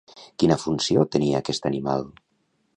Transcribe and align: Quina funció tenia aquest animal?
Quina 0.43 0.57
funció 0.63 1.05
tenia 1.17 1.43
aquest 1.45 1.71
animal? 1.73 2.11